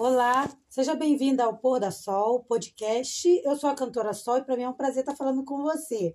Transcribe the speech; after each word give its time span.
Olá, 0.00 0.48
seja 0.68 0.94
bem-vinda 0.94 1.42
ao 1.42 1.58
Pôr 1.58 1.80
da 1.80 1.90
Sol 1.90 2.44
podcast. 2.44 3.28
Eu 3.44 3.56
sou 3.56 3.68
a 3.68 3.74
cantora 3.74 4.12
Sol 4.12 4.36
e 4.36 4.44
para 4.44 4.56
mim 4.56 4.62
é 4.62 4.68
um 4.68 4.72
prazer 4.72 5.00
estar 5.00 5.16
falando 5.16 5.44
com 5.44 5.60
você. 5.60 6.14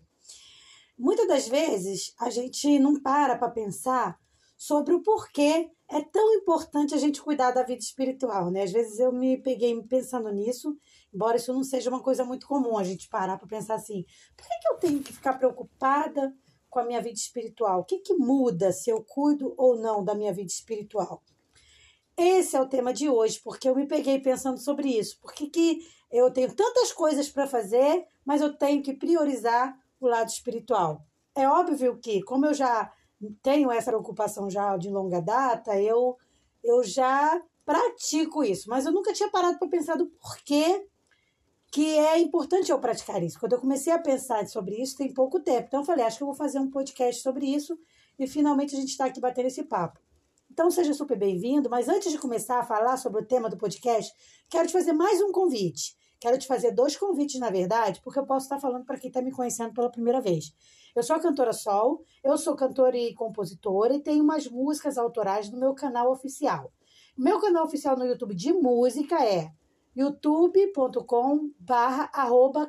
Muitas 0.98 1.28
das 1.28 1.50
vezes 1.50 2.14
a 2.18 2.30
gente 2.30 2.80
não 2.80 3.02
para 3.02 3.38
para 3.38 3.52
pensar 3.52 4.18
sobre 4.56 4.94
o 4.94 5.04
porquê 5.04 5.70
é 5.90 6.02
tão 6.02 6.34
importante 6.36 6.96
a 6.96 6.98
gente 6.98 7.22
cuidar 7.22 7.52
da 7.52 7.62
vida 7.62 7.82
espiritual, 7.82 8.50
né? 8.50 8.64
Às 8.64 8.72
vezes 8.72 9.00
eu 9.00 9.12
me 9.12 9.38
peguei 9.42 9.78
pensando 9.84 10.32
nisso, 10.32 10.78
embora 11.14 11.36
isso 11.36 11.52
não 11.52 11.62
seja 11.62 11.90
uma 11.90 12.02
coisa 12.02 12.24
muito 12.24 12.48
comum 12.48 12.78
a 12.78 12.86
gente 12.86 13.10
parar 13.10 13.38
para 13.38 13.50
pensar 13.50 13.76
assim: 13.76 14.06
por 14.38 14.48
que, 14.48 14.60
que 14.62 14.68
eu 14.70 14.78
tenho 14.78 15.04
que 15.04 15.12
ficar 15.12 15.34
preocupada 15.34 16.34
com 16.70 16.80
a 16.80 16.86
minha 16.86 17.02
vida 17.02 17.16
espiritual? 17.16 17.82
O 17.82 17.84
que, 17.84 18.00
que 18.00 18.14
muda 18.14 18.72
se 18.72 18.90
eu 18.90 19.04
cuido 19.04 19.54
ou 19.58 19.76
não 19.76 20.06
da 20.06 20.16
minha 20.16 20.32
vida 20.32 20.48
espiritual? 20.48 21.22
Esse 22.16 22.56
é 22.56 22.62
o 22.62 22.68
tema 22.68 22.94
de 22.94 23.10
hoje, 23.10 23.40
porque 23.44 23.68
eu 23.68 23.76
me 23.76 23.88
peguei 23.88 24.20
pensando 24.20 24.60
sobre 24.60 24.88
isso. 24.88 25.20
Por 25.20 25.34
que, 25.34 25.80
eu 26.12 26.30
tenho 26.30 26.54
tantas 26.54 26.92
coisas 26.92 27.28
para 27.28 27.48
fazer, 27.48 28.06
mas 28.24 28.40
eu 28.40 28.56
tenho 28.56 28.84
que 28.84 28.94
priorizar 28.94 29.76
o 30.00 30.08
lado 30.08 30.30
espiritual? 30.30 31.04
É 31.36 31.48
óbvio 31.48 31.98
que, 31.98 32.22
como 32.22 32.46
eu 32.46 32.54
já 32.54 32.92
tenho 33.42 33.72
essa 33.72 33.90
preocupação 33.92 34.48
já 34.50 34.78
de 34.78 34.90
longa 34.90 35.20
data, 35.20 35.80
eu, 35.80 36.16
eu 36.64 36.84
já 36.84 37.42
pratico 37.66 38.44
isso, 38.44 38.70
mas 38.70 38.86
eu 38.86 38.92
nunca 38.92 39.14
tinha 39.14 39.30
parado 39.30 39.58
para 39.58 39.68
pensar 39.68 39.96
do 39.96 40.06
porquê 40.06 40.88
que 41.72 41.98
é 41.98 42.20
importante 42.20 42.72
eu 42.72 42.78
praticar 42.78 43.24
isso. 43.24 43.40
Quando 43.40 43.54
eu 43.54 43.60
comecei 43.60 43.92
a 43.92 43.98
pensar 43.98 44.46
sobre 44.48 44.76
isso, 44.76 44.96
tem 44.96 45.12
pouco 45.12 45.40
tempo. 45.40 45.66
Então 45.68 45.80
eu 45.80 45.86
falei, 45.86 46.06
acho 46.06 46.18
que 46.18 46.24
eu 46.24 46.28
vou 46.28 46.36
fazer 46.36 46.60
um 46.60 46.70
podcast 46.70 47.24
sobre 47.24 47.48
isso 47.48 47.76
e 48.20 48.28
finalmente 48.28 48.76
a 48.76 48.80
gente 48.80 48.90
está 48.90 49.06
aqui 49.06 49.20
batendo 49.20 49.48
esse 49.48 49.64
papo. 49.64 50.00
Então 50.54 50.70
seja 50.70 50.94
super 50.94 51.18
bem-vindo, 51.18 51.68
mas 51.68 51.90
antes 51.90 52.12
de 52.12 52.20
começar 52.20 52.60
a 52.60 52.64
falar 52.64 52.96
sobre 52.98 53.24
o 53.24 53.26
tema 53.26 53.50
do 53.50 53.58
podcast, 53.58 54.14
quero 54.48 54.68
te 54.68 54.72
fazer 54.72 54.94
mais 54.94 55.20
um 55.20 55.32
convite. 55.32 55.98
Quero 56.20 56.38
te 56.38 56.46
fazer 56.46 56.70
dois 56.70 56.96
convites, 56.96 57.40
na 57.40 57.50
verdade, 57.50 58.00
porque 58.04 58.20
eu 58.20 58.26
posso 58.28 58.46
estar 58.46 58.60
falando 58.60 58.86
para 58.86 59.00
quem 59.00 59.08
está 59.08 59.20
me 59.20 59.32
conhecendo 59.32 59.74
pela 59.74 59.90
primeira 59.90 60.22
vez. 60.22 60.54
Eu 60.96 61.02
sou 61.02 61.16
a 61.16 61.20
cantora 61.20 61.54
Sol, 61.54 62.04
eu 62.24 62.38
sou 62.38 62.56
cantora 62.56 62.96
e 62.96 63.16
compositora 63.16 63.96
e 63.96 64.00
tenho 64.00 64.24
umas 64.24 64.48
músicas 64.48 64.96
autorais 64.96 65.50
no 65.50 65.60
meu 65.60 65.74
canal 65.74 66.12
oficial. 66.12 66.72
Meu 67.18 67.42
canal 67.42 67.66
oficial 67.66 67.98
no 67.98 68.06
YouTube 68.06 68.36
de 68.36 68.54
música 68.54 69.26
é 69.26 69.52
youtube.com 69.96 71.50
barra 71.60 72.12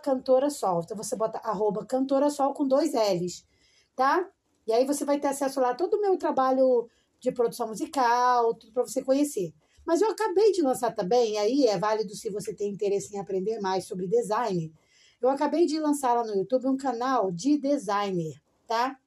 cantora 0.03 0.49
sol. 0.49 0.81
Então 0.83 0.97
você 0.97 1.15
bota 1.17 1.37
arroba 1.41 1.85
cantora 1.85 2.31
sol 2.31 2.55
com 2.55 2.67
dois 2.67 2.95
L's, 2.95 3.47
tá? 3.95 4.27
E 4.67 4.73
aí 4.73 4.87
você 4.87 5.05
vai 5.05 5.21
ter 5.21 5.29
acesso 5.29 5.61
lá 5.61 5.73
a 5.73 5.75
todo 5.75 5.99
o 5.99 6.01
meu 6.01 6.17
trabalho 6.17 6.89
de 7.25 7.33
produção 7.33 7.69
musical, 7.69 8.55
tudo 8.55 8.73
para 8.73 8.87
você 8.87 9.03
conhecer. 9.03 9.53
Mas 9.85 10.01
eu 10.01 10.11
acabei 10.11 10.53
de 10.53 10.63
lançar 10.63 10.95
também, 10.95 11.39
aí 11.39 11.67
é 11.67 11.79
válido 11.79 12.15
se 12.15 12.31
você 12.31 12.55
tem 12.55 12.71
interesse 12.71 13.15
em 13.15 13.19
aprender 13.19 13.61
mais 13.61 13.87
sobre 13.87 14.07
design. 14.07 14.73
Eu 15.21 15.29
acabei 15.29 15.67
de 15.67 15.79
lançar 15.79 16.15
lá 16.15 16.25
no 16.25 16.35
YouTube 16.35 16.69
um 16.69 16.77
canal 16.77 17.33
de 17.33 17.59
designer, 17.59 18.41
tá? 18.67 18.99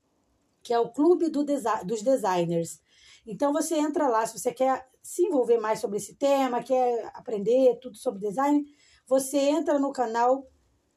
Que 0.64 0.74
é 0.74 0.80
o 0.80 0.90
Clube 0.90 1.30
do 1.30 1.44
Desi 1.44 1.86
dos 1.86 2.02
Designers. 2.02 2.82
Então 3.26 3.54
você 3.54 3.76
entra 3.76 4.08
lá, 4.08 4.26
se 4.26 4.38
você 4.38 4.52
quer 4.52 4.88
se 5.02 5.24
envolver 5.24 5.58
mais 5.58 5.80
sobre 5.80 5.98
esse 5.98 6.16
tema, 6.16 6.64
quer 6.64 7.12
aprender 7.14 7.78
tudo 7.80 7.98
sobre 7.98 8.28
design, 8.28 8.66
você 9.06 9.38
entra 9.38 9.80
no 9.80 9.92
canal 9.92 10.48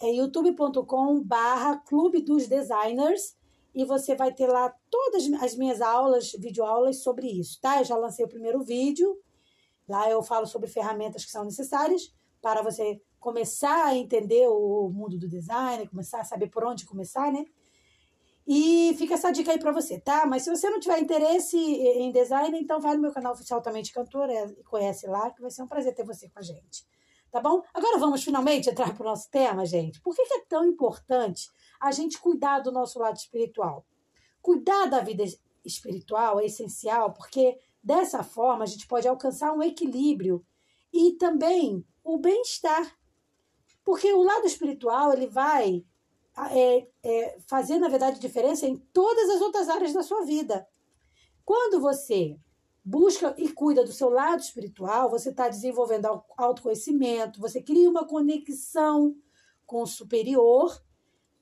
é 0.03 0.11
youtube.com 0.11 1.23
barra 1.23 1.77
Clube 1.77 2.23
dos 2.23 2.47
Designers 2.47 3.37
e 3.75 3.85
você 3.85 4.15
vai 4.15 4.33
ter 4.33 4.47
lá 4.47 4.75
todas 4.91 5.25
as 5.43 5.55
minhas 5.57 5.81
aulas, 5.81 6.33
videoaulas 6.33 7.03
sobre 7.03 7.27
isso, 7.27 7.61
tá? 7.61 7.79
Eu 7.79 7.85
já 7.85 7.97
lancei 7.97 8.25
o 8.25 8.29
primeiro 8.29 8.63
vídeo, 8.63 9.19
lá 9.89 10.11
eu 10.11 10.23
falo 10.23 10.47
sobre 10.47 10.69
ferramentas 10.69 11.25
que 11.25 11.31
são 11.31 11.45
necessárias 11.45 12.15
para 12.41 12.63
você 12.63 13.01
começar 13.19 13.87
a 13.87 13.95
entender 13.95 14.49
o 14.49 14.89
mundo 14.89 15.19
do 15.19 15.29
design, 15.29 15.87
começar 15.89 16.21
a 16.21 16.25
saber 16.25 16.49
por 16.49 16.65
onde 16.65 16.87
começar, 16.87 17.31
né? 17.31 17.45
E 18.47 18.95
fica 18.97 19.15
essa 19.15 19.31
dica 19.31 19.53
aí 19.53 19.59
para 19.59 19.71
você, 19.71 20.01
tá? 20.01 20.27
Mas 20.27 20.43
se 20.43 20.51
você 20.51 20.69
não 20.71 20.81
tiver 20.81 20.99
interesse 20.99 21.57
em 21.57 22.11
design, 22.11 22.59
então 22.59 22.81
vai 22.81 22.97
no 22.97 23.03
meu 23.03 23.13
canal 23.13 23.35
oficial 23.35 23.61
de 23.61 23.93
cantora 23.93 24.33
e 24.59 24.65
conhece 24.65 25.07
lá, 25.07 25.31
que 25.31 25.41
vai 25.41 25.51
ser 25.51 25.63
um 25.63 25.69
prazer 25.69 25.95
ter 25.95 26.05
você 26.05 26.29
com 26.29 26.39
a 26.39 26.43
gente. 26.43 26.85
Tá 27.31 27.41
bom? 27.41 27.63
Agora 27.73 27.99
vamos 27.99 28.25
finalmente 28.25 28.69
entrar 28.69 28.93
para 28.95 29.03
o 29.03 29.09
nosso 29.09 29.31
tema, 29.31 29.65
gente. 29.65 30.01
Por 30.01 30.15
que, 30.15 30.23
é 30.23 30.45
tão 30.49 30.65
importante 30.65 31.49
a 31.81 31.93
gente 31.93 32.19
cuidar 32.19 32.59
do 32.59 32.73
nosso 32.73 32.99
lado 32.99 33.17
espiritual. 33.17 33.87
Cuidar 34.43 34.87
da 34.87 35.01
vida 35.01 35.25
espiritual 35.65 36.41
é 36.41 36.47
essencial 36.47 37.13
porque 37.13 37.59
dessa 37.83 38.25
forma 38.25 38.65
a 38.65 38.67
gente 38.67 38.87
pode 38.87 39.07
alcançar 39.07 39.53
um 39.53 39.63
equilíbrio 39.63 40.45
e 40.93 41.13
também 41.13 41.87
o 42.03 42.19
bem-estar. 42.19 42.99
Porque 43.85 44.13
o 44.13 44.23
lado 44.23 44.47
espiritual 44.47 45.13
ele 45.13 45.27
vai 45.27 45.85
é, 46.51 46.87
é, 47.03 47.39
fazer, 47.47 47.79
na 47.79 47.89
verdade, 47.89 48.19
diferença 48.19 48.67
em 48.67 48.77
todas 48.77 49.31
as 49.31 49.41
outras 49.41 49.69
áreas 49.69 49.93
da 49.93 50.03
sua 50.03 50.25
vida. 50.25 50.67
Quando 51.45 51.81
você 51.81 52.37
busca 52.85 53.35
e 53.39 53.49
cuida 53.51 53.85
do 53.85 53.93
seu 53.93 54.09
lado 54.09 54.41
espiritual, 54.41 55.11
você 55.11 55.31
está 55.31 55.49
desenvolvendo 55.49 56.23
autoconhecimento, 56.37 57.41
você 57.41 57.63
cria 57.63 57.89
uma 57.89 58.07
conexão 58.07 59.15
com 59.67 59.83
o 59.83 59.87
superior 59.87 60.81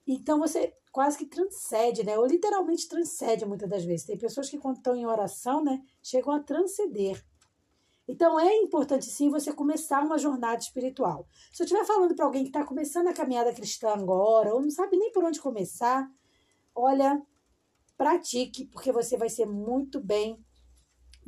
então 0.09 0.39
você 0.39 0.75
quase 0.91 1.19
que 1.19 1.27
transcende, 1.27 2.03
né? 2.03 2.19
Ou 2.19 2.27
literalmente 2.27 2.89
transcende 2.89 3.45
muitas 3.45 3.69
das 3.69 3.85
vezes. 3.85 4.07
Tem 4.07 4.17
pessoas 4.17 4.49
que 4.49 4.59
quando 4.59 4.79
estão 4.79 4.97
em 4.97 5.05
oração, 5.05 5.63
né, 5.63 5.83
chegam 6.03 6.33
a 6.33 6.41
transcender. 6.41 7.23
Então 8.09 8.41
é 8.41 8.57
importante 8.57 9.05
sim 9.05 9.29
você 9.29 9.53
começar 9.53 10.03
uma 10.03 10.17
jornada 10.17 10.59
espiritual. 10.59 11.29
Se 11.53 11.63
eu 11.63 11.67
estiver 11.67 11.85
falando 11.85 12.15
para 12.17 12.25
alguém 12.25 12.43
que 12.43 12.49
está 12.49 12.65
começando 12.65 13.09
a 13.09 13.13
caminhada 13.13 13.53
cristã 13.53 13.91
agora, 13.91 14.55
ou 14.55 14.63
não 14.63 14.71
sabe 14.71 14.97
nem 14.97 15.13
por 15.13 15.23
onde 15.23 15.43
começar, 15.43 16.11
olha, 16.75 17.23
pratique, 17.99 18.65
porque 18.65 18.91
você 18.91 19.19
vai 19.19 19.29
ser 19.29 19.45
muito 19.45 20.01
bem 20.01 20.43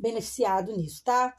beneficiado 0.01 0.75
nisso, 0.75 1.03
tá? 1.03 1.35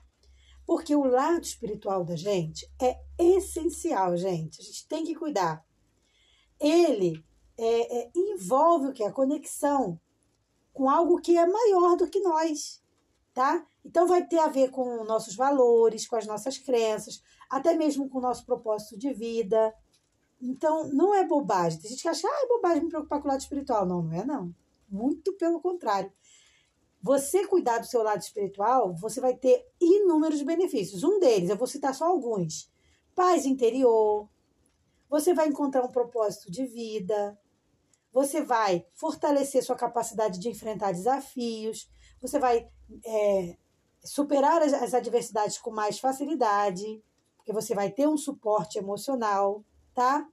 Porque 0.64 0.94
o 0.94 1.04
lado 1.04 1.42
espiritual 1.42 2.04
da 2.04 2.16
gente 2.16 2.70
é 2.80 2.98
essencial, 3.18 4.16
gente. 4.16 4.60
A 4.60 4.64
gente 4.64 4.86
tem 4.86 5.04
que 5.04 5.14
cuidar. 5.14 5.64
Ele 6.58 7.22
é, 7.58 7.98
é, 7.98 8.10
envolve 8.14 8.88
o 8.88 8.92
que? 8.92 9.02
A 9.02 9.12
conexão 9.12 10.00
com 10.72 10.88
algo 10.88 11.20
que 11.20 11.36
é 11.36 11.46
maior 11.46 11.96
do 11.96 12.08
que 12.08 12.20
nós, 12.20 12.82
tá? 13.34 13.66
Então 13.84 14.06
vai 14.06 14.26
ter 14.26 14.38
a 14.38 14.48
ver 14.48 14.70
com 14.70 15.04
nossos 15.04 15.34
valores, 15.34 16.06
com 16.06 16.16
as 16.16 16.26
nossas 16.26 16.56
crenças, 16.56 17.22
até 17.50 17.74
mesmo 17.74 18.08
com 18.08 18.18
o 18.18 18.22
nosso 18.22 18.46
propósito 18.46 18.96
de 18.96 19.12
vida. 19.12 19.74
Então, 20.40 20.88
não 20.88 21.14
é 21.14 21.26
bobagem. 21.26 21.78
Tem 21.80 21.90
gente 21.90 22.02
que 22.02 22.08
acha, 22.08 22.26
ah, 22.26 22.42
é 22.44 22.48
bobagem 22.48 22.84
me 22.84 22.88
preocupar 22.88 23.20
com 23.20 23.28
o 23.28 23.30
lado 23.30 23.40
espiritual. 23.40 23.84
Não, 23.86 24.02
não 24.02 24.12
é 24.12 24.24
não. 24.24 24.54
Muito 24.88 25.32
pelo 25.34 25.60
contrário. 25.60 26.12
Você 27.02 27.46
cuidar 27.48 27.78
do 27.78 27.86
seu 27.86 28.00
lado 28.02 28.20
espiritual, 28.20 28.94
você 28.94 29.20
vai 29.20 29.34
ter 29.34 29.66
inúmeros 29.80 30.40
benefícios. 30.42 31.02
Um 31.02 31.18
deles, 31.18 31.50
eu 31.50 31.56
vou 31.56 31.66
citar 31.66 31.92
só 31.92 32.04
alguns. 32.04 32.70
Paz 33.12 33.44
interior, 33.44 34.28
você 35.10 35.34
vai 35.34 35.48
encontrar 35.48 35.82
um 35.84 35.90
propósito 35.90 36.50
de 36.50 36.64
vida, 36.64 37.36
você 38.12 38.40
vai 38.40 38.86
fortalecer 38.94 39.64
sua 39.64 39.74
capacidade 39.74 40.38
de 40.38 40.48
enfrentar 40.48 40.92
desafios, 40.92 41.90
você 42.20 42.38
vai 42.38 42.68
é, 43.04 43.56
superar 44.04 44.62
as, 44.62 44.72
as 44.72 44.94
adversidades 44.94 45.58
com 45.58 45.72
mais 45.72 45.98
facilidade, 45.98 47.02
porque 47.36 47.52
você 47.52 47.74
vai 47.74 47.90
ter 47.90 48.06
um 48.06 48.16
suporte 48.16 48.78
emocional, 48.78 49.64
tá? 49.92 50.24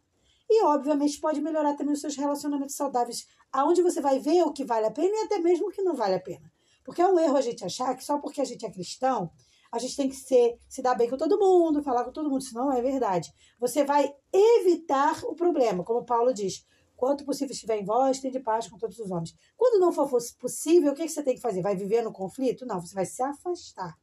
E, 0.48 0.64
obviamente, 0.66 1.20
pode 1.20 1.42
melhorar 1.42 1.76
também 1.76 1.94
os 1.94 2.02
seus 2.02 2.16
relacionamentos 2.16 2.76
saudáveis, 2.76 3.28
aonde 3.52 3.82
você 3.82 4.00
vai 4.00 4.20
ver 4.20 4.44
o 4.44 4.54
que 4.54 4.64
vale 4.64 4.86
a 4.86 4.92
pena 4.92 5.16
e 5.16 5.26
até 5.26 5.40
mesmo 5.40 5.68
o 5.68 5.72
que 5.72 5.82
não 5.82 5.96
vale 5.96 6.16
a 6.16 6.20
pena. 6.20 6.52
Porque 6.90 7.04
é 7.04 7.08
um 7.08 7.20
erro 7.20 7.38
a 7.38 7.42
gente 7.42 7.64
achar 7.64 7.96
que 7.96 8.04
só 8.04 8.18
porque 8.18 8.42
a 8.42 8.44
gente 8.44 8.66
é 8.66 8.72
cristão, 8.72 9.30
a 9.72 9.78
gente 9.78 9.96
tem 9.96 10.10
que 10.10 10.16
ser, 10.16 10.58
se 10.68 10.82
dar 10.82 10.96
bem 10.96 11.08
com 11.08 11.18
todo 11.18 11.38
mundo, 11.38 11.84
falar 11.84 12.04
com 12.04 12.12
todo 12.12 12.28
mundo. 12.28 12.42
Isso 12.42 12.56
não 12.56 12.74
é 12.74 12.82
verdade. 12.82 13.32
Você 13.60 13.84
vai 13.84 14.12
evitar 14.34 15.24
o 15.26 15.36
problema, 15.36 15.84
como 15.84 16.04
Paulo 16.04 16.34
diz. 16.34 16.66
Quanto 16.96 17.24
possível 17.24 17.54
estiver 17.54 17.78
em 17.78 17.86
vós, 17.86 18.20
tem 18.20 18.32
de 18.32 18.40
paz 18.40 18.68
com 18.68 18.76
todos 18.80 18.98
os 18.98 19.12
homens. 19.12 19.36
Quando 19.56 19.80
não 19.80 19.92
for 19.92 20.10
possível, 20.40 20.94
o 20.94 20.96
que 20.96 21.08
você 21.08 21.22
tem 21.22 21.36
que 21.36 21.42
fazer? 21.42 21.62
Vai 21.62 21.76
viver 21.76 22.02
no 22.02 22.12
conflito? 22.12 22.66
Não, 22.66 22.82
você 22.82 22.96
vai 22.96 23.06
se 23.06 23.22
afastar. 23.22 23.96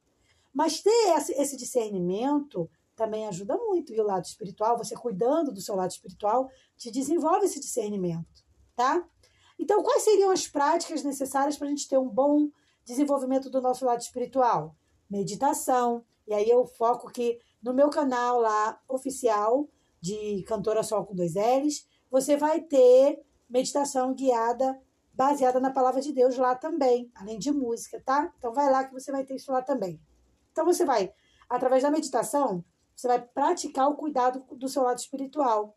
Mas 0.54 0.80
ter 0.80 1.16
esse 1.36 1.56
discernimento 1.56 2.70
também 2.94 3.26
ajuda 3.26 3.56
muito. 3.56 3.92
E 3.92 4.00
o 4.00 4.04
lado 4.04 4.26
espiritual, 4.26 4.78
você 4.78 4.94
cuidando 4.94 5.50
do 5.50 5.60
seu 5.60 5.74
lado 5.74 5.90
espiritual, 5.90 6.48
te 6.76 6.88
desenvolve 6.92 7.46
esse 7.46 7.58
discernimento, 7.58 8.44
tá? 8.76 9.04
Então, 9.58 9.82
quais 9.82 10.04
seriam 10.04 10.30
as 10.30 10.46
práticas 10.46 11.02
necessárias 11.02 11.56
para 11.56 11.66
a 11.66 11.70
gente 11.70 11.88
ter 11.88 11.98
um 11.98 12.08
bom 12.08 12.48
desenvolvimento 12.86 13.50
do 13.50 13.60
nosso 13.60 13.84
lado 13.84 14.00
espiritual? 14.00 14.74
Meditação. 15.10 16.04
E 16.26 16.32
aí 16.32 16.48
eu 16.48 16.64
foco 16.64 17.10
que 17.10 17.38
no 17.62 17.74
meu 17.74 17.90
canal 17.90 18.40
lá 18.40 18.80
oficial 18.88 19.68
de 20.00 20.42
Cantora 20.44 20.82
Sol 20.82 21.04
com 21.04 21.14
dois 21.14 21.34
L's, 21.34 21.86
você 22.10 22.36
vai 22.36 22.60
ter 22.60 23.20
meditação 23.50 24.14
guiada 24.14 24.80
baseada 25.12 25.58
na 25.58 25.70
palavra 25.70 26.00
de 26.00 26.12
Deus 26.12 26.36
lá 26.36 26.54
também, 26.54 27.10
além 27.14 27.38
de 27.38 27.50
música, 27.50 28.00
tá? 28.00 28.32
Então 28.38 28.52
vai 28.52 28.70
lá 28.70 28.84
que 28.84 28.92
você 28.92 29.10
vai 29.10 29.24
ter 29.24 29.34
isso 29.34 29.50
lá 29.50 29.62
também. 29.62 30.00
Então 30.52 30.64
você 30.64 30.84
vai 30.84 31.12
através 31.48 31.82
da 31.82 31.90
meditação, 31.90 32.64
você 32.94 33.08
vai 33.08 33.20
praticar 33.20 33.88
o 33.88 33.96
cuidado 33.96 34.44
do 34.54 34.68
seu 34.68 34.82
lado 34.82 34.98
espiritual. 34.98 35.76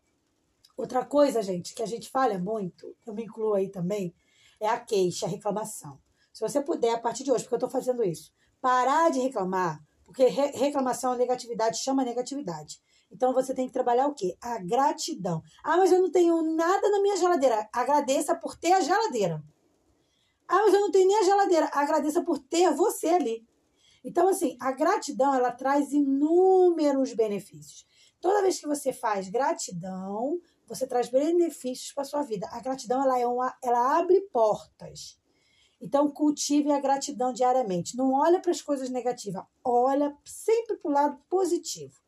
Outra 0.76 1.04
coisa, 1.04 1.42
gente, 1.42 1.74
que 1.74 1.82
a 1.82 1.86
gente 1.86 2.08
falha 2.08 2.38
muito, 2.38 2.94
eu 3.06 3.14
me 3.14 3.24
incluo 3.24 3.54
aí 3.54 3.68
também, 3.68 4.14
é 4.60 4.68
a 4.68 4.78
queixa, 4.78 5.26
a 5.26 5.28
reclamação. 5.28 5.98
Se 6.40 6.48
você 6.48 6.62
puder, 6.62 6.94
a 6.94 6.98
partir 6.98 7.22
de 7.22 7.30
hoje, 7.30 7.44
porque 7.44 7.56
eu 7.56 7.58
estou 7.58 7.68
fazendo 7.68 8.02
isso, 8.02 8.32
parar 8.62 9.10
de 9.10 9.20
reclamar, 9.20 9.78
porque 10.06 10.24
re 10.24 10.46
reclamação, 10.52 11.14
negatividade 11.14 11.76
chama 11.76 12.02
negatividade. 12.02 12.80
Então 13.12 13.34
você 13.34 13.52
tem 13.52 13.66
que 13.66 13.74
trabalhar 13.74 14.06
o 14.06 14.14
quê? 14.14 14.38
A 14.40 14.58
gratidão. 14.58 15.42
Ah, 15.62 15.76
mas 15.76 15.92
eu 15.92 16.00
não 16.00 16.10
tenho 16.10 16.40
nada 16.40 16.88
na 16.88 17.02
minha 17.02 17.14
geladeira. 17.18 17.68
Agradeça 17.70 18.34
por 18.34 18.56
ter 18.56 18.72
a 18.72 18.80
geladeira. 18.80 19.44
Ah, 20.48 20.62
mas 20.64 20.72
eu 20.72 20.80
não 20.80 20.90
tenho 20.90 21.08
nem 21.08 21.18
a 21.18 21.24
geladeira. 21.24 21.70
Agradeça 21.74 22.24
por 22.24 22.38
ter 22.38 22.72
você 22.72 23.08
ali. 23.08 23.46
Então, 24.02 24.26
assim, 24.26 24.56
a 24.58 24.72
gratidão, 24.72 25.34
ela 25.34 25.52
traz 25.52 25.92
inúmeros 25.92 27.12
benefícios. 27.12 27.86
Toda 28.18 28.40
vez 28.40 28.58
que 28.58 28.66
você 28.66 28.94
faz 28.94 29.28
gratidão, 29.28 30.40
você 30.66 30.86
traz 30.86 31.10
benefícios 31.10 31.92
para 31.92 32.04
sua 32.04 32.22
vida. 32.22 32.48
A 32.50 32.60
gratidão, 32.60 33.02
ela, 33.02 33.18
é 33.18 33.26
uma, 33.26 33.54
ela 33.62 33.98
abre 33.98 34.22
portas. 34.32 35.19
Então, 35.80 36.10
cultive 36.10 36.70
a 36.70 36.78
gratidão 36.78 37.32
diariamente. 37.32 37.96
Não 37.96 38.12
olha 38.12 38.40
para 38.40 38.50
as 38.50 38.60
coisas 38.60 38.90
negativas, 38.90 39.42
olha 39.64 40.14
sempre 40.24 40.76
para 40.76 40.90
o 40.90 40.94
lado 40.94 41.18
positivo. 41.28 41.98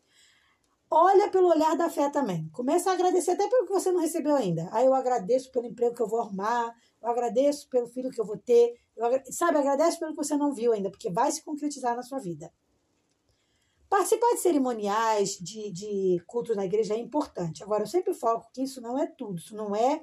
Olha 0.91 1.31
pelo 1.31 1.49
olhar 1.49 1.75
da 1.75 1.89
fé 1.89 2.11
também. 2.11 2.51
Começa 2.51 2.91
a 2.91 2.93
agradecer 2.93 3.31
até 3.31 3.49
pelo 3.49 3.67
que 3.67 3.73
você 3.73 3.91
não 3.91 4.01
recebeu 4.01 4.37
ainda. 4.37 4.69
Aí 4.73 4.85
eu 4.85 4.93
agradeço 4.93 5.51
pelo 5.51 5.67
emprego 5.67 5.95
que 5.95 6.03
eu 6.03 6.07
vou 6.07 6.21
arrumar, 6.21 6.77
eu 7.03 7.09
agradeço 7.09 7.67
pelo 7.71 7.87
filho 7.87 8.11
que 8.11 8.21
eu 8.21 8.27
vou 8.27 8.37
ter, 8.37 8.79
eu, 8.95 9.09
sabe, 9.31 9.57
agradece 9.57 9.99
pelo 9.99 10.11
que 10.11 10.19
você 10.19 10.37
não 10.37 10.53
viu 10.53 10.71
ainda, 10.71 10.91
porque 10.91 11.11
vai 11.11 11.33
se 11.33 11.43
concretizar 11.43 11.97
na 11.97 12.03
sua 12.03 12.19
vida. 12.19 12.53
Participar 13.89 14.35
de 14.35 14.41
cerimoniais, 14.41 15.39
de, 15.39 15.71
de 15.71 16.23
cultos 16.27 16.57
na 16.57 16.67
igreja 16.67 16.93
é 16.93 16.99
importante. 16.99 17.63
Agora, 17.63 17.85
eu 17.85 17.87
sempre 17.87 18.13
foco 18.13 18.51
que 18.53 18.63
isso 18.63 18.81
não 18.83 18.99
é 18.99 19.07
tudo, 19.07 19.39
isso 19.39 19.57
não 19.57 19.75
é, 19.75 20.03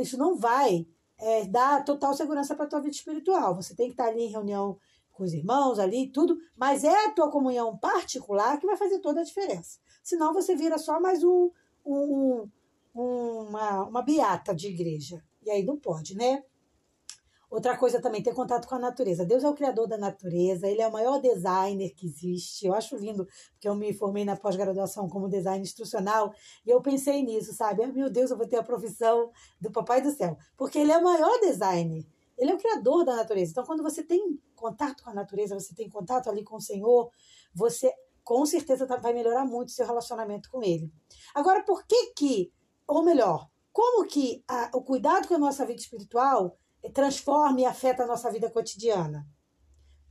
isso 0.00 0.18
não 0.18 0.36
vai 0.36 0.84
é, 1.22 1.44
dar 1.46 1.84
total 1.84 2.12
segurança 2.14 2.54
para 2.54 2.64
a 2.64 2.68
tua 2.68 2.80
vida 2.80 2.94
espiritual. 2.94 3.54
Você 3.54 3.74
tem 3.74 3.86
que 3.86 3.92
estar 3.92 4.06
ali 4.06 4.24
em 4.24 4.30
reunião 4.30 4.76
com 5.12 5.22
os 5.22 5.32
irmãos 5.32 5.78
ali, 5.78 6.08
tudo, 6.08 6.36
mas 6.56 6.82
é 6.82 7.06
a 7.06 7.10
tua 7.10 7.30
comunhão 7.30 7.76
particular 7.76 8.58
que 8.58 8.66
vai 8.66 8.76
fazer 8.76 8.98
toda 8.98 9.20
a 9.20 9.24
diferença. 9.24 9.78
Senão 10.02 10.34
você 10.34 10.56
vira 10.56 10.78
só 10.78 11.00
mais 11.00 11.22
um, 11.22 11.50
um, 11.86 12.48
uma, 12.92 13.84
uma 13.84 14.02
beata 14.02 14.54
de 14.54 14.68
igreja. 14.68 15.22
E 15.44 15.50
aí 15.50 15.62
não 15.64 15.76
pode, 15.76 16.16
né? 16.16 16.42
Outra 17.52 17.76
coisa 17.76 18.00
também, 18.00 18.22
ter 18.22 18.32
contato 18.32 18.66
com 18.66 18.76
a 18.76 18.78
natureza. 18.78 19.26
Deus 19.26 19.44
é 19.44 19.48
o 19.48 19.52
criador 19.52 19.86
da 19.86 19.98
natureza, 19.98 20.66
ele 20.66 20.80
é 20.80 20.88
o 20.88 20.90
maior 20.90 21.20
designer 21.20 21.94
que 21.94 22.06
existe. 22.06 22.66
Eu 22.66 22.72
acho 22.72 22.96
lindo, 22.96 23.28
porque 23.52 23.68
eu 23.68 23.74
me 23.74 23.92
formei 23.92 24.24
na 24.24 24.34
pós-graduação 24.34 25.06
como 25.06 25.28
design 25.28 25.60
instrucional, 25.62 26.32
e 26.64 26.70
eu 26.70 26.80
pensei 26.80 27.22
nisso, 27.22 27.52
sabe? 27.52 27.84
Ah, 27.84 27.88
meu 27.88 28.08
Deus, 28.08 28.30
eu 28.30 28.38
vou 28.38 28.48
ter 28.48 28.56
a 28.56 28.62
profissão 28.62 29.30
do 29.60 29.70
Papai 29.70 30.00
do 30.00 30.10
Céu. 30.10 30.34
Porque 30.56 30.78
ele 30.78 30.92
é 30.92 30.96
o 30.96 31.04
maior 31.04 31.40
designer. 31.40 32.06
Ele 32.38 32.52
é 32.52 32.54
o 32.54 32.58
criador 32.58 33.04
da 33.04 33.16
natureza. 33.16 33.50
Então, 33.50 33.66
quando 33.66 33.82
você 33.82 34.02
tem 34.02 34.40
contato 34.56 35.04
com 35.04 35.10
a 35.10 35.14
natureza, 35.14 35.54
você 35.54 35.74
tem 35.74 35.90
contato 35.90 36.30
ali 36.30 36.42
com 36.42 36.56
o 36.56 36.60
Senhor, 36.60 37.10
você 37.54 37.92
com 38.24 38.46
certeza 38.46 38.86
tá, 38.86 38.96
vai 38.96 39.12
melhorar 39.12 39.44
muito 39.44 39.72
seu 39.72 39.86
relacionamento 39.86 40.50
com 40.50 40.62
ele. 40.62 40.90
Agora, 41.34 41.62
por 41.62 41.86
que 41.86 42.14
que, 42.16 42.50
ou 42.88 43.04
melhor, 43.04 43.46
como 43.70 44.06
que 44.06 44.42
a, 44.48 44.70
o 44.72 44.82
cuidado 44.82 45.28
com 45.28 45.34
a 45.34 45.38
nossa 45.38 45.66
vida 45.66 45.80
espiritual 45.80 46.56
transforma 46.90 47.60
e 47.60 47.64
afeta 47.64 48.04
a 48.04 48.06
nossa 48.06 48.30
vida 48.30 48.50
cotidiana? 48.50 49.26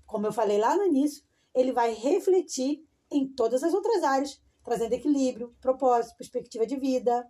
Como 0.05 0.25
eu 0.27 0.33
falei 0.33 0.57
lá 0.57 0.75
no 0.75 0.85
início, 0.85 1.23
ele 1.53 1.71
vai 1.71 1.93
refletir 1.93 2.85
em 3.11 3.27
todas 3.33 3.63
as 3.63 3.73
outras 3.73 4.03
áreas, 4.03 4.41
trazendo 4.63 4.93
equilíbrio, 4.93 5.55
propósito, 5.59 6.15
perspectiva 6.17 6.65
de 6.65 6.77
vida, 6.77 7.25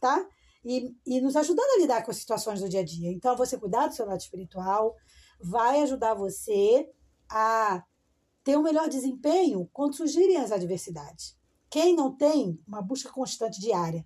tá? 0.00 0.26
E, 0.64 0.94
e 1.06 1.20
nos 1.20 1.34
ajudando 1.36 1.70
a 1.76 1.80
lidar 1.80 2.04
com 2.04 2.10
as 2.10 2.18
situações 2.18 2.60
do 2.60 2.68
dia 2.68 2.80
a 2.80 2.84
dia. 2.84 3.10
Então, 3.10 3.36
você 3.36 3.58
cuidar 3.58 3.86
do 3.86 3.94
seu 3.94 4.06
lado 4.06 4.20
espiritual 4.20 4.94
vai 5.40 5.82
ajudar 5.82 6.14
você 6.14 6.88
a 7.30 7.82
ter 8.44 8.56
um 8.56 8.62
melhor 8.62 8.88
desempenho 8.88 9.68
quando 9.72 9.96
surgirem 9.96 10.36
as 10.36 10.52
adversidades. 10.52 11.36
Quem 11.70 11.94
não 11.94 12.16
tem 12.16 12.58
uma 12.66 12.80
busca 12.80 13.10
constante 13.10 13.60
diária 13.60 14.04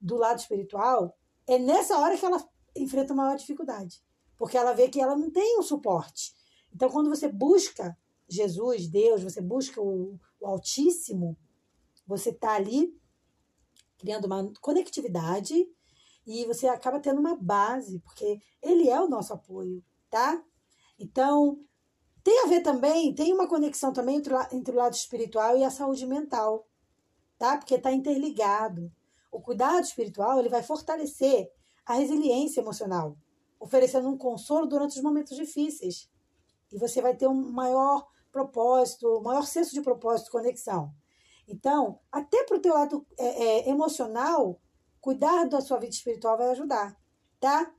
do 0.00 0.16
lado 0.16 0.38
espiritual, 0.38 1.16
é 1.46 1.58
nessa 1.58 1.98
hora 1.98 2.16
que 2.16 2.24
ela 2.24 2.44
enfrenta 2.76 3.14
maior 3.14 3.36
dificuldade, 3.36 4.02
porque 4.36 4.56
ela 4.56 4.72
vê 4.72 4.88
que 4.88 5.00
ela 5.00 5.16
não 5.16 5.30
tem 5.30 5.58
um 5.58 5.62
suporte. 5.62 6.34
Então, 6.72 6.88
quando 6.90 7.08
você 7.08 7.28
busca 7.28 7.96
Jesus, 8.28 8.88
Deus, 8.88 9.22
você 9.22 9.40
busca 9.40 9.80
o, 9.80 10.18
o 10.40 10.46
Altíssimo, 10.46 11.36
você 12.06 12.30
está 12.30 12.54
ali 12.54 12.94
criando 13.98 14.26
uma 14.26 14.52
conectividade 14.60 15.66
e 16.26 16.44
você 16.46 16.68
acaba 16.68 17.00
tendo 17.00 17.20
uma 17.20 17.36
base, 17.36 18.00
porque 18.00 18.40
ele 18.62 18.88
é 18.88 19.00
o 19.00 19.08
nosso 19.08 19.32
apoio, 19.32 19.82
tá? 20.10 20.42
Então, 20.98 21.58
tem 22.22 22.40
a 22.44 22.46
ver 22.46 22.62
também, 22.62 23.14
tem 23.14 23.32
uma 23.32 23.48
conexão 23.48 23.92
também 23.92 24.16
entre, 24.16 24.34
entre 24.52 24.74
o 24.74 24.78
lado 24.78 24.94
espiritual 24.94 25.56
e 25.56 25.64
a 25.64 25.70
saúde 25.70 26.06
mental, 26.06 26.66
tá? 27.38 27.58
Porque 27.58 27.74
está 27.74 27.92
interligado. 27.92 28.90
O 29.30 29.40
cuidado 29.40 29.84
espiritual 29.84 30.38
ele 30.38 30.48
vai 30.48 30.62
fortalecer 30.62 31.50
a 31.84 31.94
resiliência 31.94 32.60
emocional, 32.60 33.16
oferecendo 33.64 34.10
um 34.10 34.18
consolo 34.18 34.66
durante 34.66 34.96
os 34.96 35.02
momentos 35.02 35.34
difíceis. 35.34 36.10
E 36.70 36.78
você 36.78 37.00
vai 37.00 37.16
ter 37.16 37.26
um 37.26 37.50
maior 37.50 38.06
propósito, 38.30 39.08
um 39.18 39.22
maior 39.22 39.46
senso 39.46 39.72
de 39.72 39.80
propósito, 39.80 40.30
conexão. 40.30 40.92
Então, 41.48 41.98
até 42.12 42.44
para 42.44 42.58
o 42.58 42.60
teu 42.60 42.74
lado 42.74 43.06
é, 43.18 43.26
é, 43.26 43.70
emocional, 43.70 44.60
cuidar 45.00 45.44
da 45.44 45.62
sua 45.62 45.78
vida 45.78 45.94
espiritual 45.94 46.36
vai 46.36 46.50
ajudar, 46.50 46.94
tá? 47.40 47.72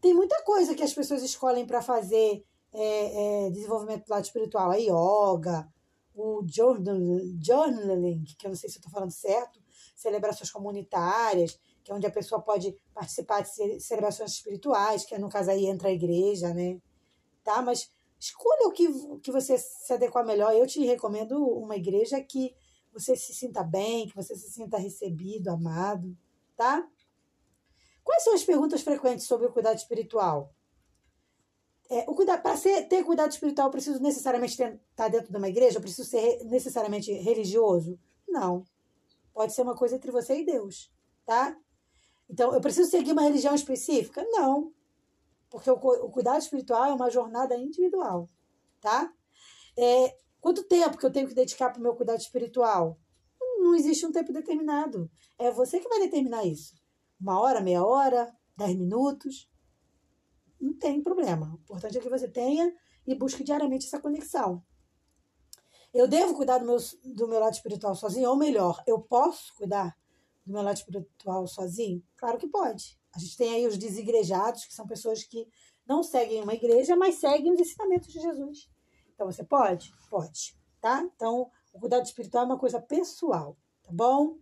Tem 0.00 0.14
muita 0.14 0.42
coisa 0.42 0.74
que 0.74 0.82
as 0.82 0.94
pessoas 0.94 1.22
escolhem 1.22 1.66
para 1.66 1.82
fazer 1.82 2.42
é, 2.72 3.46
é, 3.46 3.50
desenvolvimento 3.50 4.06
do 4.06 4.10
lado 4.10 4.24
espiritual, 4.24 4.70
a 4.70 4.76
yoga, 4.76 5.68
o 6.14 6.42
journaling, 6.48 8.24
que 8.38 8.46
eu 8.46 8.50
não 8.50 8.56
sei 8.56 8.70
se 8.70 8.76
eu 8.76 8.80
estou 8.80 8.92
falando 8.92 9.10
certo, 9.10 9.60
celebrações 9.94 10.50
comunitárias, 10.50 11.58
que 11.86 11.92
é 11.92 11.94
onde 11.94 12.06
a 12.06 12.10
pessoa 12.10 12.42
pode 12.42 12.76
participar 12.92 13.42
de 13.42 13.80
celebrações 13.80 14.32
espirituais, 14.32 15.04
que 15.04 15.14
é, 15.14 15.18
no 15.20 15.28
caso 15.28 15.52
aí 15.52 15.66
entra 15.66 15.88
a 15.88 15.92
igreja, 15.92 16.52
né? 16.52 16.80
Tá? 17.44 17.62
Mas 17.62 17.92
escolha 18.18 18.66
o 18.66 18.72
que, 18.72 18.88
que 19.20 19.30
você 19.30 19.56
se 19.56 19.92
adequar 19.92 20.26
melhor. 20.26 20.52
Eu 20.52 20.66
te 20.66 20.84
recomendo 20.84 21.40
uma 21.46 21.76
igreja 21.76 22.20
que 22.20 22.52
você 22.92 23.14
se 23.14 23.32
sinta 23.32 23.62
bem, 23.62 24.08
que 24.08 24.16
você 24.16 24.34
se 24.34 24.50
sinta 24.50 24.76
recebido, 24.78 25.48
amado, 25.48 26.16
tá? 26.56 26.84
Quais 28.02 28.24
são 28.24 28.34
as 28.34 28.42
perguntas 28.42 28.82
frequentes 28.82 29.24
sobre 29.24 29.46
o 29.46 29.52
cuidado 29.52 29.76
espiritual? 29.76 30.52
É, 31.88 32.00
o 32.10 32.16
cuidado, 32.16 32.42
para 32.42 32.58
ter 32.58 33.04
cuidado 33.04 33.30
espiritual, 33.30 33.68
eu 33.68 33.72
preciso 33.72 34.02
necessariamente 34.02 34.54
estar 34.54 34.76
tá 34.96 35.06
dentro 35.06 35.30
de 35.30 35.38
uma 35.38 35.48
igreja? 35.48 35.78
Eu 35.78 35.82
preciso 35.82 36.08
ser 36.08 36.42
necessariamente 36.46 37.12
religioso? 37.12 37.96
Não. 38.26 38.64
Pode 39.32 39.52
ser 39.52 39.62
uma 39.62 39.76
coisa 39.76 39.94
entre 39.94 40.10
você 40.10 40.40
e 40.40 40.44
Deus, 40.44 40.92
tá? 41.24 41.56
Então, 42.28 42.52
eu 42.52 42.60
preciso 42.60 42.90
seguir 42.90 43.12
uma 43.12 43.22
religião 43.22 43.54
específica? 43.54 44.24
Não. 44.30 44.72
Porque 45.48 45.70
o, 45.70 45.74
o 45.74 46.10
cuidado 46.10 46.38
espiritual 46.38 46.86
é 46.86 46.92
uma 46.92 47.10
jornada 47.10 47.56
individual, 47.56 48.28
tá? 48.80 49.12
É, 49.78 50.16
quanto 50.40 50.64
tempo 50.64 50.98
que 50.98 51.06
eu 51.06 51.12
tenho 51.12 51.28
que 51.28 51.34
dedicar 51.34 51.70
para 51.70 51.78
o 51.78 51.82
meu 51.82 51.94
cuidado 51.94 52.20
espiritual? 52.20 52.98
Não 53.58 53.74
existe 53.74 54.04
um 54.04 54.12
tempo 54.12 54.32
determinado. 54.32 55.10
É 55.38 55.50
você 55.50 55.78
que 55.78 55.88
vai 55.88 56.00
determinar 56.00 56.44
isso. 56.44 56.74
Uma 57.20 57.40
hora, 57.40 57.60
meia 57.60 57.84
hora, 57.84 58.34
dez 58.56 58.76
minutos 58.76 59.48
não 60.60 60.74
tem 60.74 61.02
problema. 61.02 61.52
O 61.52 61.62
importante 61.62 61.98
é 61.98 62.00
que 62.00 62.08
você 62.08 62.28
tenha 62.28 62.72
e 63.06 63.14
busque 63.14 63.44
diariamente 63.44 63.86
essa 63.86 64.00
conexão. 64.00 64.62
Eu 65.92 66.08
devo 66.08 66.34
cuidar 66.34 66.58
do 66.58 66.66
meu, 66.66 66.76
do 67.04 67.28
meu 67.28 67.38
lado 67.38 67.54
espiritual 67.54 67.94
sozinho, 67.94 68.28
ou 68.28 68.36
melhor, 68.36 68.82
eu 68.86 69.00
posso 69.00 69.54
cuidar 69.54 69.96
do 70.46 70.52
meu 70.52 70.62
lado 70.62 70.76
espiritual 70.76 71.46
sozinho? 71.46 72.02
Claro 72.16 72.38
que 72.38 72.46
pode. 72.46 72.98
A 73.14 73.18
gente 73.18 73.36
tem 73.36 73.54
aí 73.54 73.66
os 73.66 73.76
desigrejados, 73.76 74.64
que 74.64 74.74
são 74.74 74.86
pessoas 74.86 75.24
que 75.24 75.48
não 75.86 76.02
seguem 76.02 76.42
uma 76.42 76.54
igreja, 76.54 76.94
mas 76.96 77.16
seguem 77.16 77.52
os 77.52 77.60
ensinamentos 77.60 78.08
de 78.08 78.20
Jesus. 78.20 78.70
Então 79.14 79.26
você 79.26 79.42
pode? 79.42 79.92
Pode, 80.08 80.56
tá? 80.80 81.02
Então, 81.14 81.50
o 81.72 81.80
cuidado 81.80 82.04
espiritual 82.04 82.44
é 82.44 82.46
uma 82.46 82.58
coisa 82.58 82.80
pessoal, 82.80 83.56
tá 83.82 83.90
bom? 83.92 84.36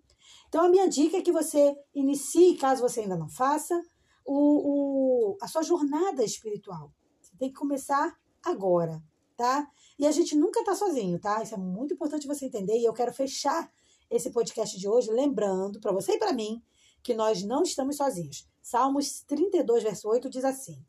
Então 0.49 0.65
a 0.65 0.69
minha 0.69 0.89
dica 0.89 1.17
é 1.17 1.23
que 1.23 1.33
você 1.33 1.77
inicie, 1.95 2.57
caso 2.57 2.83
você 2.83 3.01
ainda 3.01 3.17
não 3.17 3.29
faça, 3.29 3.81
o, 4.25 5.35
o, 5.35 5.37
a 5.41 5.49
sua 5.49 5.63
jornada 5.63 6.25
espiritual. 6.25 6.93
Você 7.21 7.37
tem 7.39 7.49
que 7.51 7.59
começar 7.59 8.19
agora, 8.43 9.03
tá? 9.37 9.69
E 9.99 10.07
a 10.07 10.11
gente 10.11 10.35
nunca 10.37 10.61
está 10.61 10.75
sozinho, 10.75 11.19
tá? 11.19 11.43
Isso 11.43 11.55
é 11.55 11.59
muito 11.59 11.95
importante 11.95 12.27
você 12.27 12.47
entender. 12.47 12.79
E 12.79 12.85
eu 12.85 12.93
quero 12.93 13.13
fechar 13.13 13.71
esse 14.11 14.31
podcast 14.31 14.79
de 14.79 14.89
hoje 14.89 15.11
lembrando 15.11 15.81
para 15.81 15.93
você 15.93 16.13
e 16.13 16.19
para 16.19 16.33
mim 16.33 16.63
que 17.03 17.15
nós 17.15 17.43
não 17.43 17.63
estamos 17.63 17.97
sozinhos. 17.97 18.49
Salmos 18.63 19.23
32, 19.23 19.83
verso 19.83 20.09
8 20.09 20.31
diz 20.31 20.45
assim: 20.45 20.83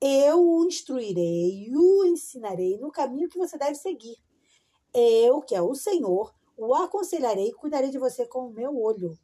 Eu 0.00 0.42
o 0.42 0.64
instruirei, 0.64 1.70
o 1.74 2.04
ensinarei 2.04 2.78
no 2.78 2.90
caminho 2.90 3.28
que 3.28 3.38
você 3.38 3.58
deve 3.58 3.74
seguir. 3.74 4.16
eu, 4.94 5.40
que 5.40 5.54
é 5.54 5.60
o 5.60 5.74
Senhor, 5.74 6.34
o 6.56 6.74
aconselharei 6.74 7.48
e 7.48 7.54
cuidarei 7.54 7.90
de 7.90 7.98
você 7.98 8.26
com 8.26 8.46
o 8.46 8.52
meu 8.52 8.76
olho. 8.76 9.18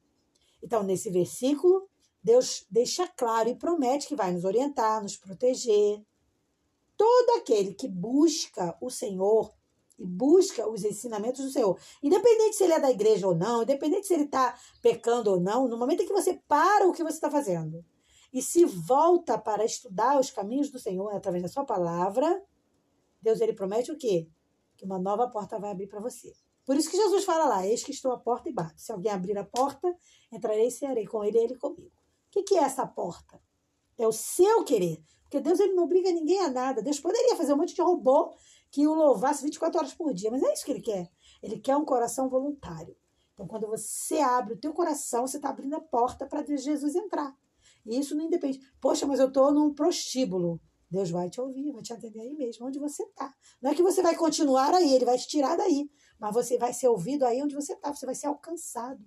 Então, 0.62 0.82
nesse 0.82 1.11
versículo, 1.11 1.88
Deus 2.23 2.66
deixa 2.70 3.06
claro 3.06 3.49
e 3.49 3.54
promete 3.54 4.08
que 4.08 4.16
vai 4.16 4.32
nos 4.32 4.44
orientar, 4.44 5.02
nos 5.02 5.16
proteger. 5.16 6.02
Todo 6.97 7.38
aquele 7.38 7.75
que 7.75 7.88
busca 7.88 8.76
o 8.80 8.90
Senhor 8.90 9.54
e 9.99 10.07
busca 10.07 10.69
os 10.69 10.85
ensinamentos 10.85 11.45
do 11.45 11.50
Senhor, 11.50 11.78
independente 12.02 12.57
se 12.57 12.64
ele 12.64 12.75
é 12.75 12.81
da 12.81 12.90
igreja 12.90 13.26
ou 13.26 13.35
não, 13.35 13.62
independente 13.62 14.07
se 14.07 14.14
ele 14.14 14.25
está 14.25 14.57
pecando 14.81 15.31
ou 15.31 15.40
não, 15.40 15.67
no 15.67 15.76
momento 15.76 16.02
em 16.02 16.07
que 16.07 16.12
você 16.12 16.40
para 16.47 16.87
o 16.87 16.93
que 16.93 17.02
você 17.02 17.17
está 17.17 17.31
fazendo 17.31 17.85
e 18.33 18.43
se 18.43 18.64
volta 18.64 19.38
para 19.38 19.64
estudar 19.64 20.19
os 20.19 20.31
caminhos 20.31 20.71
do 20.71 20.78
Senhor 20.78 21.14
através 21.14 21.43
da 21.43 21.49
sua 21.49 21.64
palavra, 21.64 22.43
Deus 23.21 23.40
ele 23.40 23.52
promete 23.52 23.90
o 23.90 23.97
quê? 23.97 24.28
Que 24.76 24.85
uma 24.85 24.99
nova 24.99 25.28
porta 25.28 25.59
vai 25.59 25.71
abrir 25.71 25.88
para 25.88 26.00
você. 26.00 26.33
Por 26.64 26.76
isso 26.76 26.90
que 26.90 26.97
Jesus 26.97 27.25
fala 27.25 27.47
lá: 27.47 27.67
Eis 27.67 27.83
que 27.83 27.90
estou 27.90 28.12
à 28.12 28.19
porta 28.19 28.49
e 28.49 28.52
bato. 28.52 28.81
Se 28.81 28.93
alguém 28.93 29.11
abrir 29.11 29.37
a 29.38 29.45
porta, 29.45 29.93
entrarei 30.31 30.69
e 30.69 30.71
cearei 30.71 31.07
com 31.07 31.25
ele 31.25 31.38
e 31.38 31.43
ele 31.43 31.57
comigo. 31.57 31.97
O 32.28 32.31
que, 32.31 32.43
que 32.43 32.57
é 32.57 32.62
essa 32.62 32.87
porta? 32.87 33.40
É 33.97 34.07
o 34.07 34.12
seu 34.12 34.62
querer. 34.64 35.02
Porque 35.23 35.40
Deus 35.40 35.61
ele 35.61 35.75
não 35.75 35.85
obriga 35.85 36.12
ninguém 36.12 36.40
a 36.40 36.50
nada. 36.50 36.83
Deus 36.83 37.00
poderia 37.00 37.37
fazer 37.37 37.52
um 37.52 37.57
monte 37.57 37.75
de 37.75 37.83
robô 37.83 38.33
que 38.70 38.87
o 38.87 38.94
louvasse 38.94 39.42
24 39.42 39.78
horas 39.78 39.94
por 39.94 40.12
dia, 40.12 40.30
mas 40.30 40.42
é 40.42 40.52
isso 40.52 40.64
que 40.64 40.72
ele 40.72 40.80
quer. 40.80 41.10
Ele 41.42 41.58
quer 41.58 41.76
um 41.76 41.84
coração 41.84 42.28
voluntário. 42.28 42.96
Então, 43.32 43.46
quando 43.46 43.66
você 43.68 44.18
abre 44.18 44.54
o 44.54 44.58
teu 44.58 44.72
coração, 44.72 45.26
você 45.26 45.37
está 45.37 45.50
abrindo 45.50 45.76
a 45.76 45.80
porta 45.80 46.26
para 46.26 46.44
Jesus 46.44 46.94
entrar. 46.96 47.37
E 47.87 47.98
isso 47.98 48.14
não 48.14 48.25
independe. 48.25 48.60
Poxa, 48.80 49.06
mas 49.06 49.20
eu 49.20 49.28
estou 49.28 49.52
num 49.52 49.72
prostíbulo. 49.72 50.60
Deus 50.90 51.10
vai 51.10 51.28
te 51.28 51.40
ouvir, 51.40 51.70
vai 51.70 51.82
te 51.82 51.92
atender 51.92 52.20
aí 52.20 52.34
mesmo, 52.34 52.66
onde 52.66 52.78
você 52.78 53.02
está. 53.02 53.32
Não 53.60 53.70
é 53.70 53.75
que 53.75 53.82
você 53.82 54.02
vai 54.02 54.16
continuar 54.16 54.75
aí, 54.75 54.94
ele 54.94 55.04
vai 55.04 55.18
te 55.18 55.28
tirar 55.28 55.56
daí. 55.56 55.88
Mas 56.18 56.34
você 56.34 56.58
vai 56.58 56.72
ser 56.72 56.88
ouvido 56.88 57.25
aí 57.25 57.42
onde 57.42 57.54
você 57.54 57.75
está, 57.75 57.94
você 57.94 58.06
vai 58.06 58.14
ser 58.14 58.26
alcançado. 58.26 59.04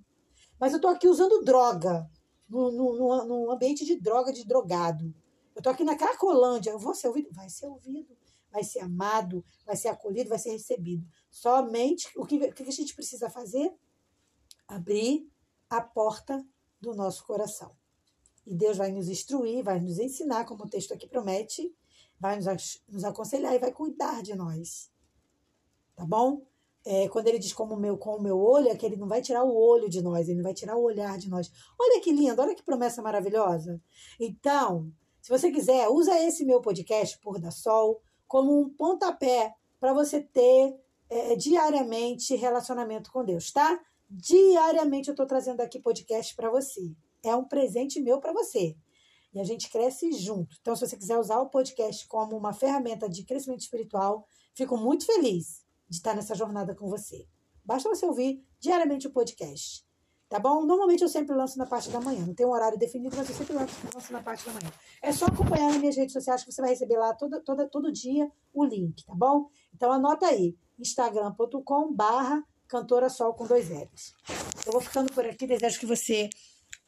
Mas 0.60 0.74
eu 0.74 0.78
estou 0.78 0.92
aqui 0.92 1.08
usando 1.08 1.44
droga, 1.44 2.08
num, 2.48 2.72
num, 3.26 3.52
ambiente 3.52 3.84
de 3.84 4.00
droga, 4.00 4.32
de 4.32 4.46
drogado. 4.46 5.06
Eu 5.56 5.60
estou 5.60 5.74
aqui 5.74 5.84
na 5.84 5.96
Cracolândia, 5.96 6.72
eu 6.72 6.80
vou 6.80 6.94
ser 6.94 7.08
ouvido? 7.08 7.30
Vai 7.34 7.50
ser 7.50 7.66
ouvido, 7.66 8.16
vai 8.52 8.64
ser 8.64 8.80
amado, 8.80 9.44
vai 9.66 9.76
ser 9.76 9.88
acolhido, 9.88 10.30
vai 10.30 10.40
ser 10.40 10.52
recebido. 10.52 11.08
Somente 11.30 12.10
o 12.18 12.26
que, 12.26 12.36
o 12.38 12.54
que 12.54 12.64
a 12.64 12.72
gente 12.72 12.96
precisa 12.96 13.30
fazer? 13.30 13.74
Abrir 14.68 15.30
a 15.70 15.82
porta 15.82 16.46
do 16.80 16.94
nosso 16.94 17.26
coração. 17.26 17.76
E 18.46 18.56
Deus 18.56 18.78
vai 18.78 18.92
nos 18.92 19.08
instruir, 19.08 19.64
vai 19.64 19.80
nos 19.80 20.00
ensinar, 20.00 20.46
como 20.46 20.66
o 20.66 20.70
texto 20.70 20.94
aqui 20.94 21.08
promete, 21.08 21.74
vai 22.20 22.36
nos, 22.36 22.82
nos 22.90 23.04
aconselhar 23.04 23.54
e 23.56 23.60
vai 23.60 23.72
cuidar 23.72 24.22
de 24.22 24.36
nós. 24.36 24.92
Tá 25.96 26.06
bom? 26.06 26.46
É, 26.84 27.08
quando 27.10 27.28
ele 27.28 27.38
diz 27.38 27.54
como 27.54 27.78
meu, 27.78 27.96
com 27.98 28.16
o 28.16 28.22
meu 28.22 28.40
olho, 28.40 28.70
é 28.70 28.76
que 28.76 28.86
ele 28.86 28.96
não 28.96 29.08
vai 29.08 29.22
tirar 29.22 29.44
o 29.44 29.56
olho 29.56 29.88
de 29.88 30.02
nós, 30.02 30.28
ele 30.28 30.42
vai 30.42 30.54
tirar 30.54 30.76
o 30.76 30.82
olhar 30.82 31.18
de 31.18 31.30
nós. 31.30 31.52
Olha 31.80 32.02
que 32.02 32.12
lindo, 32.12 32.42
olha 32.42 32.56
que 32.56 32.64
promessa 32.64 33.02
maravilhosa. 33.02 33.80
Então, 34.20 34.92
se 35.22 35.30
você 35.30 35.52
quiser, 35.52 35.88
usa 35.88 36.20
esse 36.20 36.44
meu 36.44 36.60
podcast, 36.60 37.20
Por 37.20 37.40
da 37.40 37.52
Sol, 37.52 38.02
como 38.32 38.62
um 38.62 38.70
pontapé 38.70 39.54
para 39.78 39.92
você 39.92 40.22
ter 40.22 40.80
é, 41.10 41.36
diariamente 41.36 42.34
relacionamento 42.34 43.12
com 43.12 43.26
Deus, 43.26 43.52
tá? 43.52 43.78
Diariamente 44.10 45.10
eu 45.10 45.12
estou 45.12 45.26
trazendo 45.26 45.60
aqui 45.60 45.82
podcast 45.82 46.34
para 46.34 46.50
você. 46.50 46.96
É 47.22 47.36
um 47.36 47.44
presente 47.44 48.00
meu 48.00 48.22
para 48.22 48.32
você. 48.32 48.78
E 49.34 49.40
a 49.42 49.44
gente 49.44 49.70
cresce 49.70 50.14
junto. 50.14 50.56
Então, 50.62 50.78
se 50.78 50.88
você 50.88 50.96
quiser 50.96 51.18
usar 51.18 51.42
o 51.42 51.50
podcast 51.50 52.08
como 52.08 52.38
uma 52.38 52.54
ferramenta 52.54 53.10
de 53.10 53.26
crescimento 53.26 53.64
espiritual, 53.64 54.26
fico 54.56 54.78
muito 54.78 55.06
feliz 55.06 55.66
de 55.90 55.98
estar 55.98 56.16
nessa 56.16 56.34
jornada 56.34 56.74
com 56.74 56.88
você. 56.88 57.28
Basta 57.66 57.90
você 57.90 58.06
ouvir 58.06 58.42
diariamente 58.62 59.08
o 59.08 59.12
podcast. 59.12 59.86
Tá 60.32 60.40
bom? 60.40 60.66
Normalmente 60.66 61.02
eu 61.02 61.10
sempre 61.10 61.36
lanço 61.36 61.58
na 61.58 61.66
parte 61.66 61.90
da 61.90 62.00
manhã. 62.00 62.26
Não 62.26 62.34
tem 62.34 62.46
um 62.46 62.52
horário 62.52 62.78
definido, 62.78 63.18
mas 63.18 63.30
eu 63.30 63.36
sempre 63.36 63.54
lanço, 63.54 64.14
na 64.14 64.24
parte 64.24 64.46
da 64.46 64.54
manhã. 64.54 64.72
É 65.02 65.12
só 65.12 65.26
acompanhar 65.26 65.68
nas 65.68 65.78
minhas 65.78 65.98
redes 65.98 66.14
sociais 66.14 66.42
que 66.42 66.50
você 66.50 66.62
vai 66.62 66.70
receber 66.70 66.98
lá 66.98 67.14
todo, 67.14 67.44
todo, 67.44 67.68
todo 67.68 67.92
dia 67.92 68.32
o 68.54 68.64
link, 68.64 69.04
tá 69.06 69.14
bom? 69.14 69.50
Então 69.76 69.92
anota 69.92 70.28
aí, 70.28 70.56
instagram.com 70.80 71.94
barra 71.94 72.42
cantora 72.66 73.10
sol 73.10 73.34
com 73.34 73.46
dois 73.46 73.70
L's. 73.70 74.16
Eu 74.66 74.72
vou 74.72 74.80
ficando 74.80 75.12
por 75.12 75.26
aqui, 75.26 75.46
desejo 75.46 75.78
que 75.78 75.86
você 75.86 76.30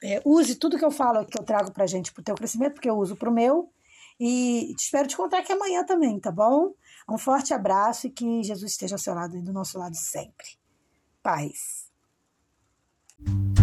é, 0.01 0.21
use 0.23 0.55
tudo 0.55 0.77
que 0.77 0.85
eu 0.85 0.91
falo, 0.91 1.25
que 1.25 1.37
eu 1.37 1.43
trago 1.43 1.73
pra 1.73 1.85
gente 1.85 2.13
pro 2.13 2.23
teu 2.23 2.35
crescimento, 2.35 2.75
porque 2.75 2.89
eu 2.89 2.97
uso 2.97 3.17
pro 3.17 3.29
meu. 3.29 3.69
E 4.17 4.73
te 4.77 4.85
espero 4.85 5.05
te 5.05 5.17
contar 5.17 5.39
aqui 5.39 5.51
amanhã 5.51 5.83
também, 5.83 6.17
tá 6.17 6.31
bom? 6.31 6.73
Um 7.09 7.17
forte 7.17 7.53
abraço 7.53 8.07
e 8.07 8.09
que 8.09 8.41
Jesus 8.41 8.71
esteja 8.71 8.95
ao 8.95 8.99
seu 8.99 9.13
lado 9.13 9.35
e 9.35 9.41
do 9.41 9.51
nosso 9.51 9.77
lado 9.77 9.97
sempre. 9.97 10.47
Paz. 11.21 11.91
you 13.25 13.62